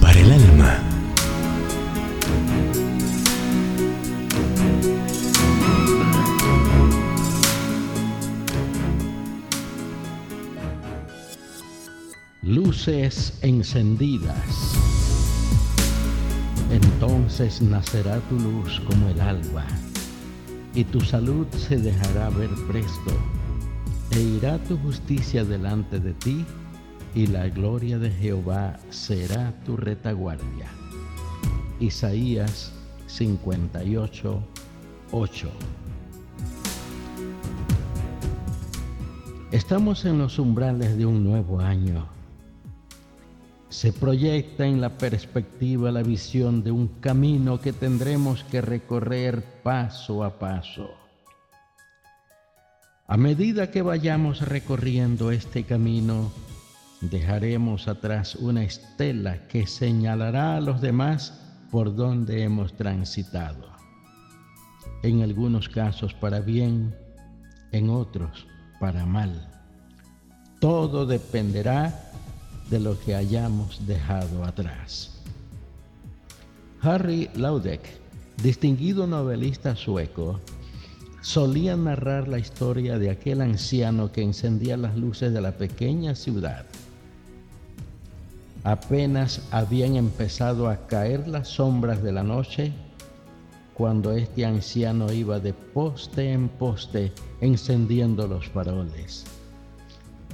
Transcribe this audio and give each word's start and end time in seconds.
Para 0.00 0.20
el 0.20 0.30
alma. 0.30 0.78
Luces 12.42 13.36
encendidas. 13.42 14.36
Entonces 16.70 17.60
nacerá 17.60 18.20
tu 18.28 18.38
luz 18.38 18.80
como 18.86 19.08
el 19.08 19.20
alba, 19.20 19.66
y 20.76 20.84
tu 20.84 21.00
salud 21.00 21.48
se 21.56 21.76
dejará 21.76 22.30
ver 22.30 22.50
presto, 22.68 23.10
e 24.12 24.20
irá 24.20 24.58
tu 24.58 24.78
justicia 24.78 25.44
delante 25.44 25.98
de 25.98 26.12
ti 26.12 26.46
y 27.14 27.28
la 27.28 27.48
gloria 27.48 27.98
de 27.98 28.10
Jehová 28.10 28.78
será 28.90 29.52
tu 29.64 29.76
retaguardia. 29.76 30.66
Isaías 31.78 32.72
58, 33.06 34.42
8. 35.12 35.50
Estamos 39.52 40.04
en 40.04 40.18
los 40.18 40.40
umbrales 40.40 40.96
de 40.98 41.06
un 41.06 41.22
nuevo 41.22 41.60
año. 41.60 42.08
Se 43.68 43.92
proyecta 43.92 44.66
en 44.66 44.80
la 44.80 44.98
perspectiva 44.98 45.92
la 45.92 46.02
visión 46.02 46.64
de 46.64 46.72
un 46.72 46.88
camino 47.00 47.60
que 47.60 47.72
tendremos 47.72 48.42
que 48.44 48.60
recorrer 48.60 49.44
paso 49.62 50.24
a 50.24 50.38
paso. 50.38 50.90
A 53.06 53.16
medida 53.16 53.70
que 53.70 53.82
vayamos 53.82 54.40
recorriendo 54.40 55.30
este 55.30 55.64
camino, 55.64 56.32
dejaremos 57.10 57.88
atrás 57.88 58.34
una 58.36 58.62
estela 58.62 59.46
que 59.48 59.66
señalará 59.66 60.56
a 60.56 60.60
los 60.60 60.80
demás 60.80 61.40
por 61.70 61.94
donde 61.94 62.42
hemos 62.42 62.74
transitado. 62.76 63.68
En 65.02 65.22
algunos 65.22 65.68
casos 65.68 66.14
para 66.14 66.40
bien, 66.40 66.94
en 67.72 67.90
otros 67.90 68.46
para 68.78 69.04
mal. 69.04 69.48
Todo 70.60 71.04
dependerá 71.04 72.12
de 72.70 72.80
lo 72.80 72.98
que 73.00 73.14
hayamos 73.14 73.86
dejado 73.86 74.44
atrás. 74.44 75.20
Harry 76.80 77.28
Laudeck, 77.34 77.82
distinguido 78.42 79.06
novelista 79.06 79.74
sueco, 79.74 80.40
solía 81.22 81.76
narrar 81.76 82.28
la 82.28 82.38
historia 82.38 82.98
de 82.98 83.10
aquel 83.10 83.40
anciano 83.40 84.12
que 84.12 84.22
encendía 84.22 84.76
las 84.76 84.96
luces 84.96 85.32
de 85.32 85.40
la 85.40 85.52
pequeña 85.52 86.14
ciudad 86.14 86.66
Apenas 88.64 89.42
habían 89.50 89.96
empezado 89.96 90.70
a 90.70 90.86
caer 90.86 91.28
las 91.28 91.48
sombras 91.48 92.02
de 92.02 92.12
la 92.12 92.22
noche 92.22 92.72
cuando 93.74 94.12
este 94.12 94.46
anciano 94.46 95.12
iba 95.12 95.38
de 95.38 95.52
poste 95.52 96.32
en 96.32 96.48
poste 96.48 97.12
encendiendo 97.42 98.26
los 98.26 98.48
faroles. 98.48 99.24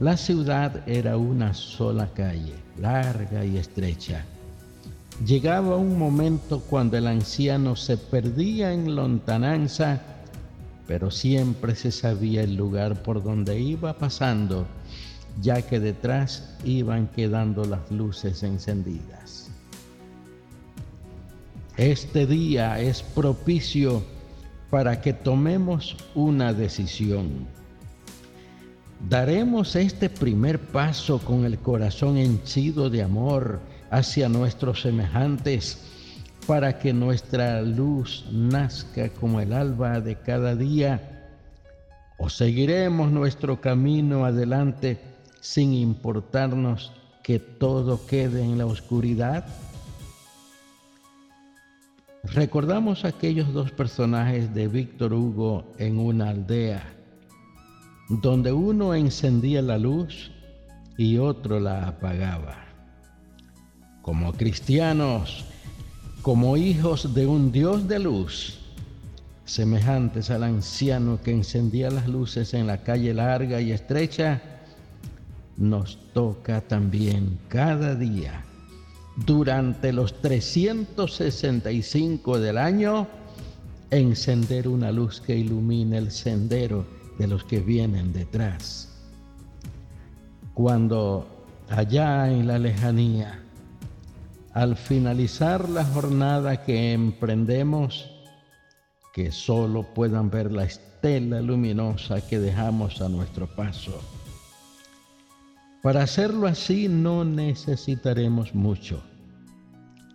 La 0.00 0.16
ciudad 0.16 0.88
era 0.88 1.18
una 1.18 1.52
sola 1.52 2.08
calle, 2.14 2.54
larga 2.80 3.44
y 3.44 3.58
estrecha. 3.58 4.24
Llegaba 5.26 5.76
un 5.76 5.98
momento 5.98 6.60
cuando 6.60 6.96
el 6.96 7.06
anciano 7.06 7.76
se 7.76 7.98
perdía 7.98 8.72
en 8.72 8.96
lontananza, 8.96 10.00
pero 10.88 11.10
siempre 11.10 11.74
se 11.76 11.92
sabía 11.92 12.42
el 12.42 12.56
lugar 12.56 13.02
por 13.02 13.22
donde 13.22 13.60
iba 13.60 13.92
pasando 13.92 14.66
ya 15.40 15.62
que 15.62 15.80
detrás 15.80 16.56
iban 16.64 17.08
quedando 17.08 17.64
las 17.64 17.90
luces 17.90 18.42
encendidas. 18.42 19.50
Este 21.76 22.26
día 22.26 22.78
es 22.80 23.02
propicio 23.02 24.04
para 24.70 25.00
que 25.00 25.12
tomemos 25.12 25.96
una 26.14 26.52
decisión. 26.52 27.46
Daremos 29.08 29.76
este 29.76 30.08
primer 30.08 30.58
paso 30.58 31.18
con 31.18 31.44
el 31.44 31.58
corazón 31.58 32.16
henchido 32.16 32.90
de 32.90 33.02
amor 33.02 33.60
hacia 33.90 34.28
nuestros 34.28 34.82
semejantes 34.82 35.78
para 36.46 36.78
que 36.78 36.92
nuestra 36.92 37.60
luz 37.62 38.24
nazca 38.30 39.08
como 39.08 39.40
el 39.40 39.52
alba 39.52 40.00
de 40.00 40.16
cada 40.16 40.54
día 40.54 41.30
o 42.18 42.28
seguiremos 42.28 43.10
nuestro 43.10 43.60
camino 43.60 44.24
adelante 44.24 45.13
sin 45.44 45.74
importarnos 45.74 46.90
que 47.22 47.38
todo 47.38 48.06
quede 48.06 48.42
en 48.42 48.56
la 48.56 48.64
oscuridad? 48.64 49.44
Recordamos 52.22 53.04
aquellos 53.04 53.52
dos 53.52 53.70
personajes 53.70 54.54
de 54.54 54.68
Víctor 54.68 55.12
Hugo 55.12 55.70
en 55.76 55.98
una 55.98 56.30
aldea, 56.30 56.82
donde 58.08 58.52
uno 58.52 58.94
encendía 58.94 59.60
la 59.60 59.76
luz 59.76 60.30
y 60.96 61.18
otro 61.18 61.60
la 61.60 61.88
apagaba. 61.88 62.64
Como 64.00 64.32
cristianos, 64.32 65.44
como 66.22 66.56
hijos 66.56 67.12
de 67.12 67.26
un 67.26 67.52
Dios 67.52 67.86
de 67.86 67.98
luz, 67.98 68.60
semejantes 69.44 70.30
al 70.30 70.44
anciano 70.44 71.20
que 71.20 71.32
encendía 71.32 71.90
las 71.90 72.08
luces 72.08 72.54
en 72.54 72.66
la 72.66 72.78
calle 72.78 73.12
larga 73.12 73.60
y 73.60 73.72
estrecha, 73.72 74.53
nos 75.56 75.98
toca 76.12 76.60
también 76.60 77.38
cada 77.48 77.94
día 77.94 78.44
durante 79.16 79.92
los 79.92 80.20
365 80.20 82.40
del 82.40 82.58
año 82.58 83.06
encender 83.90 84.66
una 84.66 84.90
luz 84.90 85.20
que 85.20 85.36
ilumine 85.36 85.98
el 85.98 86.10
sendero 86.10 86.84
de 87.18 87.28
los 87.28 87.44
que 87.44 87.60
vienen 87.60 88.12
detrás. 88.12 88.90
Cuando 90.52 91.28
allá 91.68 92.28
en 92.30 92.48
la 92.48 92.58
lejanía, 92.58 93.40
al 94.52 94.74
finalizar 94.76 95.68
la 95.68 95.84
jornada 95.84 96.64
que 96.64 96.92
emprendemos, 96.92 98.10
que 99.12 99.30
solo 99.30 99.84
puedan 99.94 100.30
ver 100.30 100.50
la 100.50 100.64
estela 100.64 101.40
luminosa 101.40 102.20
que 102.20 102.40
dejamos 102.40 103.00
a 103.00 103.08
nuestro 103.08 103.46
paso 103.46 104.00
para 105.84 106.02
hacerlo 106.02 106.46
así 106.46 106.88
no 106.88 107.26
necesitaremos 107.26 108.54
mucho, 108.54 109.02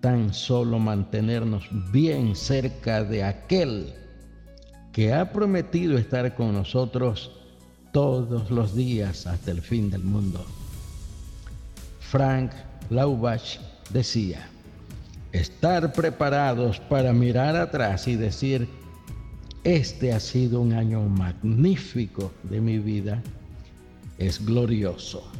tan 0.00 0.34
solo 0.34 0.80
mantenernos 0.80 1.68
bien 1.92 2.34
cerca 2.34 3.04
de 3.04 3.22
aquel 3.22 3.94
que 4.90 5.14
ha 5.14 5.30
prometido 5.30 5.96
estar 5.98 6.34
con 6.34 6.52
nosotros 6.52 7.30
todos 7.92 8.50
los 8.50 8.74
días 8.74 9.28
hasta 9.28 9.52
el 9.52 9.62
fin 9.62 9.88
del 9.88 10.02
mundo. 10.02 10.44
Frank 12.00 12.50
Laubach 12.90 13.60
decía, 13.90 14.48
estar 15.30 15.92
preparados 15.92 16.80
para 16.80 17.12
mirar 17.12 17.54
atrás 17.54 18.08
y 18.08 18.16
decir, 18.16 18.68
este 19.62 20.12
ha 20.12 20.18
sido 20.18 20.60
un 20.60 20.72
año 20.72 21.02
magnífico 21.02 22.32
de 22.42 22.60
mi 22.60 22.80
vida, 22.80 23.22
es 24.18 24.44
glorioso. 24.44 25.30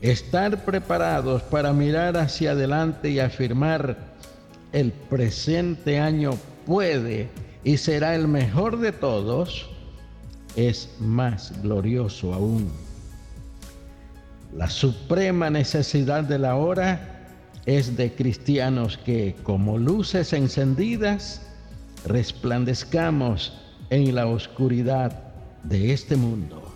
Estar 0.00 0.64
preparados 0.64 1.42
para 1.42 1.72
mirar 1.72 2.16
hacia 2.16 2.52
adelante 2.52 3.10
y 3.10 3.20
afirmar 3.20 3.98
el 4.72 4.92
presente 4.92 5.98
año 5.98 6.32
puede 6.64 7.28
y 7.64 7.76
será 7.76 8.14
el 8.14 8.26
mejor 8.26 8.78
de 8.78 8.92
todos, 8.92 9.68
es 10.56 10.88
más 11.00 11.52
glorioso 11.62 12.32
aún. 12.32 12.70
La 14.56 14.70
suprema 14.70 15.50
necesidad 15.50 16.24
de 16.24 16.38
la 16.38 16.56
hora 16.56 17.28
es 17.66 17.96
de 17.96 18.12
cristianos 18.14 18.96
que, 18.96 19.36
como 19.42 19.76
luces 19.76 20.32
encendidas, 20.32 21.42
resplandezcamos 22.06 23.52
en 23.90 24.14
la 24.14 24.26
oscuridad 24.26 25.12
de 25.62 25.92
este 25.92 26.16
mundo. 26.16 26.69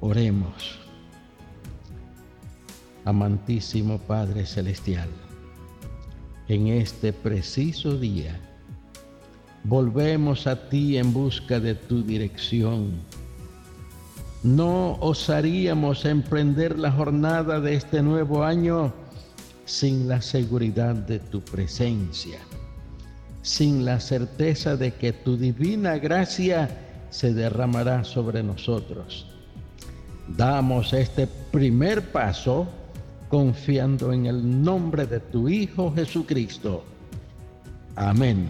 Oremos. 0.00 0.78
Amantísimo 3.04 3.98
Padre 3.98 4.46
Celestial, 4.46 5.08
en 6.46 6.68
este 6.68 7.12
preciso 7.12 7.98
día, 7.98 8.38
volvemos 9.64 10.46
a 10.46 10.68
ti 10.68 10.98
en 10.98 11.12
busca 11.12 11.58
de 11.58 11.74
tu 11.74 12.04
dirección. 12.04 12.92
No 14.44 14.98
osaríamos 15.00 16.04
emprender 16.04 16.78
la 16.78 16.92
jornada 16.92 17.58
de 17.58 17.74
este 17.74 18.00
nuevo 18.00 18.44
año 18.44 18.92
sin 19.64 20.06
la 20.06 20.22
seguridad 20.22 20.94
de 20.94 21.18
tu 21.18 21.40
presencia, 21.40 22.38
sin 23.42 23.84
la 23.84 23.98
certeza 23.98 24.76
de 24.76 24.94
que 24.94 25.12
tu 25.12 25.36
divina 25.36 25.98
gracia 25.98 26.68
se 27.10 27.34
derramará 27.34 28.04
sobre 28.04 28.44
nosotros 28.44 29.37
Damos 30.36 30.92
este 30.92 31.26
primer 31.26 32.12
paso 32.12 32.68
confiando 33.28 34.12
en 34.12 34.26
el 34.26 34.62
nombre 34.62 35.06
de 35.06 35.20
tu 35.20 35.48
Hijo 35.48 35.92
Jesucristo. 35.94 36.84
Amén. 37.96 38.48